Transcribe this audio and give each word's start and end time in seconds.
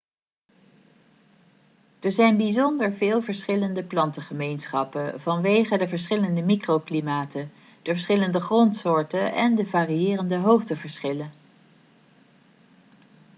er 1.99 2.11
zijn 2.11 2.37
bijzonder 2.37 2.93
veel 2.93 3.21
verschillende 3.21 3.83
plantengemeenschappen 3.83 5.21
vanwege 5.21 5.77
de 5.77 5.87
verschillende 5.87 6.41
microklimaten 6.41 7.51
de 7.81 7.91
verschillende 7.91 8.39
grondsoorten 8.41 9.33
en 9.33 9.55
de 9.55 9.65
variërende 9.65 10.37
hoogteverschillen 10.37 11.31